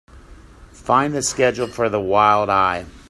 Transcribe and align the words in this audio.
Find 0.73 1.13
the 1.13 1.21
schedule 1.21 1.67
for 1.67 1.87
The 1.87 1.99
Wild 2.01 2.49
Eye. 2.49 2.85